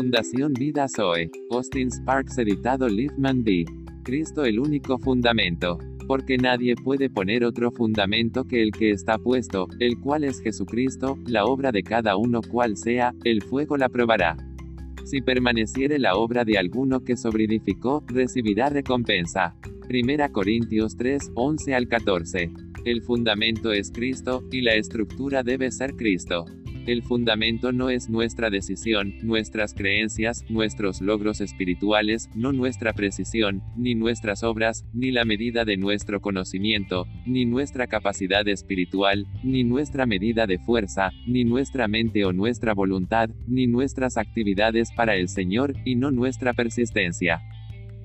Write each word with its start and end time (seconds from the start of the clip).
Fundación 0.00 0.54
Vida 0.54 0.86
Zoe. 0.88 1.30
Austin 1.50 1.90
Sparks 1.90 2.38
editado 2.38 2.88
Liefman 2.88 3.44
D. 3.44 3.66
Cristo 4.02 4.46
el 4.46 4.58
único 4.58 4.98
fundamento. 4.98 5.76
Porque 6.08 6.38
nadie 6.38 6.74
puede 6.74 7.10
poner 7.10 7.44
otro 7.44 7.70
fundamento 7.70 8.46
que 8.46 8.62
el 8.62 8.70
que 8.70 8.92
está 8.92 9.18
puesto, 9.18 9.68
el 9.78 10.00
cual 10.00 10.24
es 10.24 10.40
Jesucristo, 10.40 11.18
la 11.26 11.44
obra 11.44 11.70
de 11.70 11.82
cada 11.82 12.16
uno 12.16 12.40
cual 12.40 12.78
sea, 12.78 13.14
el 13.24 13.42
fuego 13.42 13.76
la 13.76 13.90
probará. 13.90 14.38
Si 15.04 15.20
permaneciere 15.20 15.98
la 15.98 16.16
obra 16.16 16.46
de 16.46 16.56
alguno 16.56 17.00
que 17.00 17.18
sobreedificó, 17.18 18.02
recibirá 18.06 18.70
recompensa. 18.70 19.54
1 19.90 20.32
Corintios 20.32 20.96
3, 20.96 21.32
11 21.34 21.74
al 21.74 21.88
14. 21.88 22.50
El 22.86 23.02
fundamento 23.02 23.70
es 23.70 23.90
Cristo, 23.92 24.44
y 24.50 24.62
la 24.62 24.76
estructura 24.76 25.42
debe 25.42 25.70
ser 25.70 25.94
Cristo. 25.94 26.46
El 26.86 27.02
fundamento 27.02 27.72
no 27.72 27.90
es 27.90 28.08
nuestra 28.08 28.48
decisión, 28.48 29.14
nuestras 29.22 29.74
creencias, 29.74 30.44
nuestros 30.48 31.02
logros 31.02 31.42
espirituales, 31.42 32.30
no 32.34 32.52
nuestra 32.52 32.94
precisión, 32.94 33.62
ni 33.76 33.94
nuestras 33.94 34.42
obras, 34.42 34.86
ni 34.94 35.10
la 35.10 35.26
medida 35.26 35.66
de 35.66 35.76
nuestro 35.76 36.20
conocimiento, 36.20 37.06
ni 37.26 37.44
nuestra 37.44 37.86
capacidad 37.86 38.48
espiritual, 38.48 39.26
ni 39.44 39.62
nuestra 39.62 40.06
medida 40.06 40.46
de 40.46 40.58
fuerza, 40.58 41.10
ni 41.26 41.44
nuestra 41.44 41.86
mente 41.86 42.24
o 42.24 42.32
nuestra 42.32 42.72
voluntad, 42.72 43.28
ni 43.46 43.66
nuestras 43.66 44.16
actividades 44.16 44.90
para 44.96 45.16
el 45.16 45.28
Señor, 45.28 45.74
y 45.84 45.96
no 45.96 46.10
nuestra 46.10 46.54
persistencia. 46.54 47.42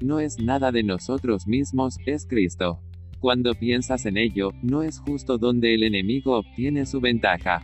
No 0.00 0.18
es 0.18 0.38
nada 0.38 0.72
de 0.72 0.82
nosotros 0.82 1.46
mismos, 1.46 1.98
es 2.06 2.26
Cristo. 2.26 2.80
Cuando 3.20 3.54
piensas 3.54 4.06
en 4.06 4.16
ello, 4.16 4.50
no 4.62 4.82
es 4.82 4.98
justo 4.98 5.38
donde 5.38 5.74
el 5.74 5.84
enemigo 5.84 6.36
obtiene 6.38 6.86
su 6.86 7.00
ventaja. 7.00 7.62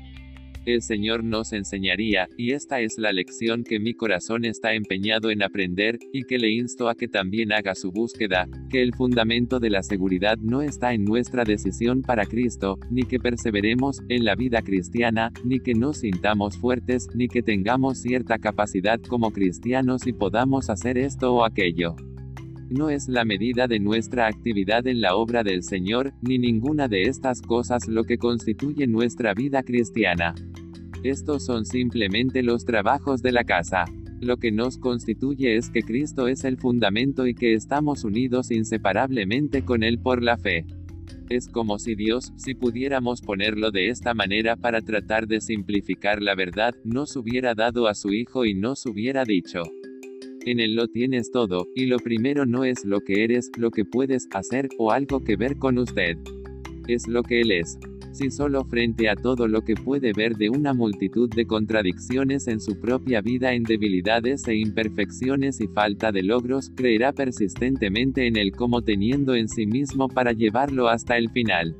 El 0.68 0.82
Señor 0.82 1.24
nos 1.24 1.54
enseñaría, 1.54 2.28
y 2.36 2.52
esta 2.52 2.82
es 2.82 2.98
la 2.98 3.10
lección 3.10 3.64
que 3.64 3.80
mi 3.80 3.94
corazón 3.94 4.44
está 4.44 4.74
empeñado 4.74 5.30
en 5.30 5.42
aprender, 5.42 5.98
y 6.12 6.24
que 6.24 6.36
le 6.36 6.50
insto 6.50 6.90
a 6.90 6.94
que 6.94 7.08
también 7.08 7.54
haga 7.54 7.74
su 7.74 7.90
búsqueda, 7.90 8.46
que 8.68 8.82
el 8.82 8.94
fundamento 8.94 9.60
de 9.60 9.70
la 9.70 9.82
seguridad 9.82 10.36
no 10.36 10.60
está 10.60 10.92
en 10.92 11.06
nuestra 11.06 11.44
decisión 11.44 12.02
para 12.02 12.26
Cristo, 12.26 12.78
ni 12.90 13.04
que 13.04 13.18
perseveremos 13.18 14.02
en 14.10 14.26
la 14.26 14.34
vida 14.34 14.60
cristiana, 14.60 15.32
ni 15.42 15.58
que 15.58 15.72
nos 15.72 16.00
sintamos 16.00 16.58
fuertes, 16.58 17.08
ni 17.14 17.28
que 17.28 17.42
tengamos 17.42 18.02
cierta 18.02 18.38
capacidad 18.38 19.00
como 19.00 19.30
cristianos 19.30 20.06
y 20.06 20.12
podamos 20.12 20.68
hacer 20.68 20.98
esto 20.98 21.34
o 21.34 21.44
aquello 21.46 21.96
no 22.70 22.90
es 22.90 23.08
la 23.08 23.24
medida 23.24 23.66
de 23.66 23.80
nuestra 23.80 24.26
actividad 24.26 24.86
en 24.86 25.00
la 25.00 25.16
obra 25.16 25.42
del 25.42 25.62
Señor, 25.62 26.12
ni 26.20 26.38
ninguna 26.38 26.88
de 26.88 27.02
estas 27.02 27.40
cosas 27.40 27.88
lo 27.88 28.04
que 28.04 28.18
constituye 28.18 28.86
nuestra 28.86 29.32
vida 29.34 29.62
cristiana. 29.62 30.34
Estos 31.02 31.44
son 31.44 31.64
simplemente 31.64 32.42
los 32.42 32.64
trabajos 32.64 33.22
de 33.22 33.32
la 33.32 33.44
casa. 33.44 33.84
Lo 34.20 34.36
que 34.36 34.50
nos 34.50 34.78
constituye 34.78 35.56
es 35.56 35.70
que 35.70 35.82
Cristo 35.82 36.26
es 36.26 36.44
el 36.44 36.56
fundamento 36.56 37.26
y 37.26 37.34
que 37.34 37.54
estamos 37.54 38.04
unidos 38.04 38.50
inseparablemente 38.50 39.64
con 39.64 39.84
Él 39.84 39.98
por 39.98 40.22
la 40.22 40.36
fe. 40.36 40.64
Es 41.30 41.48
como 41.48 41.78
si 41.78 41.94
Dios, 41.94 42.32
si 42.36 42.54
pudiéramos 42.54 43.20
ponerlo 43.20 43.70
de 43.70 43.90
esta 43.90 44.14
manera 44.14 44.56
para 44.56 44.80
tratar 44.80 45.28
de 45.28 45.40
simplificar 45.40 46.20
la 46.20 46.34
verdad, 46.34 46.74
nos 46.84 47.14
hubiera 47.16 47.54
dado 47.54 47.86
a 47.86 47.94
su 47.94 48.12
Hijo 48.12 48.44
y 48.44 48.54
nos 48.54 48.84
hubiera 48.86 49.24
dicho, 49.24 49.62
en 50.46 50.60
él 50.60 50.74
lo 50.74 50.88
tienes 50.88 51.30
todo, 51.30 51.66
y 51.74 51.86
lo 51.86 51.98
primero 51.98 52.46
no 52.46 52.64
es 52.64 52.84
lo 52.84 53.00
que 53.00 53.24
eres, 53.24 53.50
lo 53.58 53.70
que 53.70 53.84
puedes 53.84 54.26
hacer, 54.32 54.68
o 54.78 54.92
algo 54.92 55.22
que 55.22 55.36
ver 55.36 55.58
con 55.58 55.78
usted. 55.78 56.16
Es 56.86 57.06
lo 57.06 57.22
que 57.22 57.42
él 57.42 57.50
es. 57.50 57.78
Si 58.12 58.30
solo 58.30 58.64
frente 58.64 59.08
a 59.08 59.16
todo 59.16 59.46
lo 59.46 59.62
que 59.62 59.74
puede 59.74 60.12
ver 60.12 60.36
de 60.36 60.50
una 60.50 60.74
multitud 60.74 61.28
de 61.28 61.46
contradicciones 61.46 62.48
en 62.48 62.60
su 62.60 62.80
propia 62.80 63.20
vida 63.20 63.52
en 63.52 63.62
debilidades 63.62 64.46
e 64.48 64.56
imperfecciones 64.56 65.60
y 65.60 65.68
falta 65.68 66.10
de 66.10 66.22
logros, 66.22 66.72
creerá 66.74 67.12
persistentemente 67.12 68.26
en 68.26 68.36
él 68.36 68.52
como 68.52 68.82
teniendo 68.82 69.34
en 69.34 69.48
sí 69.48 69.66
mismo 69.66 70.08
para 70.08 70.32
llevarlo 70.32 70.88
hasta 70.88 71.16
el 71.16 71.30
final. 71.30 71.76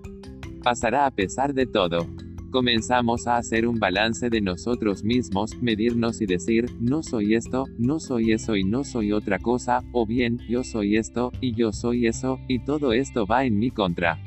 Pasará 0.62 1.06
a 1.06 1.10
pesar 1.10 1.54
de 1.54 1.66
todo. 1.66 2.06
Comenzamos 2.50 3.26
a 3.26 3.36
hacer 3.36 3.66
un 3.66 3.78
balance 3.78 4.30
de 4.30 4.40
nosotros 4.40 5.04
mismos, 5.04 5.54
medirnos 5.60 6.22
y 6.22 6.26
decir, 6.26 6.66
no 6.80 7.02
soy 7.02 7.34
esto, 7.34 7.66
no 7.78 8.00
soy 8.00 8.32
eso 8.32 8.56
y 8.56 8.64
no 8.64 8.84
soy 8.84 9.12
otra 9.12 9.38
cosa, 9.38 9.82
o 9.92 10.06
bien, 10.06 10.38
yo 10.48 10.64
soy 10.64 10.96
esto, 10.96 11.30
y 11.42 11.54
yo 11.54 11.72
soy 11.72 12.06
eso, 12.06 12.38
y 12.48 12.64
todo 12.64 12.94
esto 12.94 13.26
va 13.26 13.44
en 13.44 13.58
mi 13.58 13.70
contra. 13.70 14.18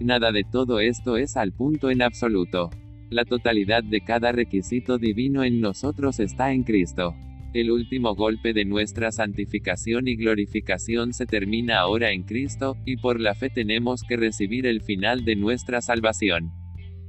Nada 0.00 0.32
de 0.32 0.44
todo 0.44 0.80
esto 0.80 1.16
es 1.16 1.36
al 1.36 1.52
punto 1.52 1.90
en 1.90 2.02
absoluto. 2.02 2.70
La 3.10 3.24
totalidad 3.24 3.84
de 3.84 4.00
cada 4.00 4.32
requisito 4.32 4.98
divino 4.98 5.44
en 5.44 5.60
nosotros 5.60 6.18
está 6.18 6.52
en 6.52 6.62
Cristo. 6.62 7.14
El 7.54 7.70
último 7.70 8.14
golpe 8.14 8.54
de 8.54 8.64
nuestra 8.64 9.12
santificación 9.12 10.08
y 10.08 10.16
glorificación 10.16 11.12
se 11.12 11.26
termina 11.26 11.80
ahora 11.80 12.12
en 12.12 12.22
Cristo, 12.22 12.78
y 12.86 12.96
por 12.96 13.20
la 13.20 13.34
fe 13.34 13.50
tenemos 13.50 14.02
que 14.02 14.16
recibir 14.16 14.66
el 14.66 14.80
final 14.80 15.26
de 15.26 15.36
nuestra 15.36 15.82
salvación. 15.82 16.50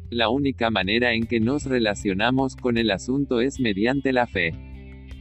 La 0.09 0.27
única 0.27 0.69
manera 0.69 1.13
en 1.13 1.25
que 1.25 1.39
nos 1.39 1.65
relacionamos 1.65 2.57
con 2.57 2.77
el 2.77 2.91
asunto 2.91 3.39
es 3.39 3.61
mediante 3.61 4.11
la 4.11 4.27
fe. 4.27 4.51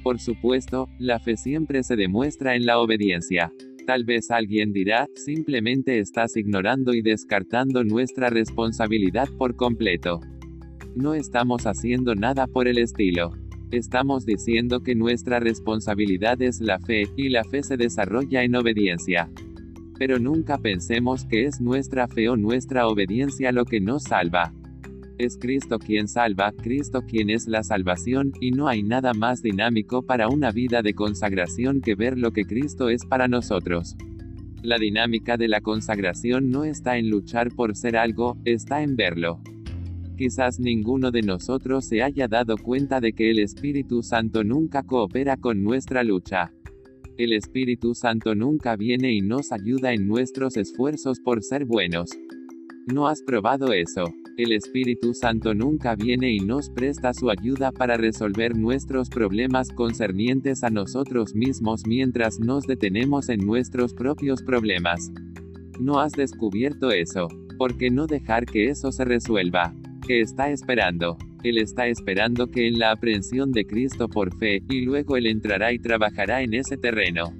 Por 0.03 0.19
supuesto, 0.19 0.89
la 0.99 1.21
fe 1.21 1.37
siempre 1.37 1.84
se 1.84 1.94
demuestra 1.94 2.56
en 2.56 2.67
la 2.67 2.81
obediencia. 2.81 3.53
Tal 3.87 4.04
vez 4.04 4.31
alguien 4.31 4.72
dirá, 4.72 5.09
simplemente 5.15 5.98
estás 5.98 6.37
ignorando 6.37 6.94
y 6.94 7.03
descartando 7.03 7.82
nuestra 7.82 8.31
responsabilidad 8.31 9.28
por 9.37 9.56
completo. 9.56 10.20
No 10.94 11.15
estamos 11.15 11.66
haciendo 11.66 12.15
nada 12.15 12.47
por 12.47 12.69
el 12.69 12.78
estilo. 12.78 13.32
Estamos 13.72 14.25
diciendo 14.25 14.82
que 14.82 14.94
nuestra 14.94 15.41
responsabilidad 15.41 16.41
es 16.43 16.60
la 16.60 16.78
fe, 16.78 17.09
y 17.16 17.28
la 17.31 17.43
fe 17.43 17.62
se 17.65 17.76
desarrolla 17.76 18.44
en 18.44 18.54
obediencia. 18.54 19.31
Pero 19.99 20.19
nunca 20.20 20.59
pensemos 20.59 21.25
que 21.25 21.47
es 21.47 21.60
nuestra 21.60 22.06
fe 22.06 22.28
o 22.28 22.37
nuestra 22.37 22.87
obediencia 22.87 23.50
lo 23.50 23.64
que 23.64 23.81
nos 23.81 24.04
salva. 24.04 24.53
Es 25.19 25.37
Cristo 25.39 25.78
quien 25.78 26.09
salva, 26.09 26.53
Cristo 26.53 27.03
quien 27.03 27.31
es 27.31 27.47
la 27.47 27.62
salvación, 27.62 28.33
y 28.41 28.50
no 28.50 28.69
hay 28.69 28.83
nada 28.83 29.12
más 29.12 29.43
dinámico 29.43 30.03
para 30.03 30.28
una 30.28 30.50
vida 30.50 30.83
de 30.83 30.95
consagración 30.95 31.81
que 31.81 31.95
ver 31.95 32.19
lo 32.19 32.33
que 32.33 32.45
Cristo 32.45 32.89
es 32.89 33.05
para 33.05 33.28
nosotros. 33.28 33.97
La 34.62 34.78
dinámica 34.78 35.37
de 35.37 35.49
la 35.49 35.61
consagración 35.61 36.50
no 36.50 36.65
está 36.65 36.97
en 36.97 37.11
luchar 37.11 37.50
por 37.50 37.77
ser 37.77 37.97
algo, 37.97 38.39
está 38.45 38.83
en 38.83 38.97
verlo. 38.97 39.41
Quizás 40.17 40.61
ninguno 40.61 41.11
de 41.11 41.23
nosotros 41.23 41.87
se 41.87 42.03
haya 42.03 42.29
dado 42.29 42.56
cuenta 42.56 43.00
de 43.00 43.12
que 43.12 43.31
el 43.31 43.39
Espíritu 43.41 44.03
Santo 44.03 44.44
nunca 44.44 44.83
coopera 44.84 45.37
con 45.37 45.62
nuestra 45.62 46.05
lucha. 46.05 46.53
El 47.19 47.33
Espíritu 47.33 47.94
Santo 47.94 48.34
nunca 48.34 48.77
viene 48.77 49.12
y 49.12 49.21
nos 49.21 49.53
ayuda 49.53 49.93
en 49.93 50.06
nuestros 50.06 50.56
esfuerzos 50.56 51.21
por 51.21 51.43
ser 51.43 51.65
buenos. 51.65 52.11
¿No 52.87 53.09
has 53.09 53.23
probado 53.23 53.73
eso? 53.73 54.05
El 54.38 54.53
Espíritu 54.53 55.12
Santo 55.12 55.53
nunca 55.53 55.94
viene 55.94 56.32
y 56.32 56.38
nos 56.38 56.70
presta 56.70 57.12
su 57.12 57.28
ayuda 57.28 57.70
para 57.70 57.98
resolver 57.98 58.56
nuestros 58.56 59.10
problemas 59.10 59.69
concernientes 59.69 60.65
a 60.65 60.70
nosotros 60.70 61.34
mismos 61.34 61.82
mientras 61.87 62.41
nos 62.41 62.66
detenemos 62.66 63.28
en 63.28 63.44
nuestros 63.44 63.93
propios 63.93 64.43
problemas. 64.43 65.12
No 65.78 66.00
has 66.00 66.12
descubierto 66.12 66.91
eso. 66.91 67.28
¿Por 67.59 67.76
qué 67.76 67.91
no 67.91 68.06
dejar 68.06 68.47
que 68.47 68.70
eso 68.70 68.91
se 68.91 69.04
resuelva? 69.04 69.75
¿Qué 70.06 70.22
está 70.22 70.50
esperando? 70.50 71.19
Él 71.43 71.59
está 71.59 71.87
esperando 71.88 72.50
que 72.50 72.69
en 72.69 72.78
la 72.78 72.93
aprehensión 72.93 73.53
de 73.53 73.66
Cristo 73.66 74.09
por 74.09 74.34
fe, 74.38 74.62
y 74.70 74.81
luego 74.81 75.19
Él 75.19 75.26
entrará 75.26 75.75
y 75.75 75.78
trabajará 75.78 76.43
en 76.43 76.54
ese 76.54 76.78
terreno. 76.78 77.34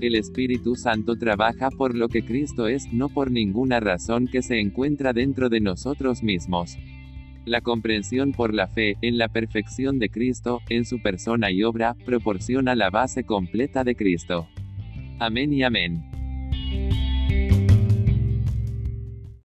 El 0.00 0.14
Espíritu 0.14 0.76
Santo 0.76 1.16
trabaja 1.16 1.70
por 1.70 1.94
lo 1.94 2.08
que 2.08 2.22
Cristo 2.22 2.68
es, 2.68 2.92
no 2.92 3.08
por 3.08 3.30
ninguna 3.30 3.80
razón 3.80 4.26
que 4.26 4.42
se 4.42 4.60
encuentra 4.60 5.14
dentro 5.14 5.48
de 5.48 5.60
nosotros 5.60 6.22
mismos. 6.22 6.76
La 7.46 7.62
comprensión 7.62 8.32
por 8.32 8.52
la 8.52 8.66
fe, 8.66 8.96
en 9.00 9.16
la 9.16 9.28
perfección 9.28 9.98
de 9.98 10.10
Cristo, 10.10 10.60
en 10.68 10.84
su 10.84 11.00
persona 11.00 11.50
y 11.50 11.62
obra, 11.62 11.94
proporciona 12.04 12.74
la 12.74 12.90
base 12.90 13.24
completa 13.24 13.84
de 13.84 13.94
Cristo. 13.94 14.48
Amén 15.18 15.52
y 15.52 15.62
amén. 15.62 16.04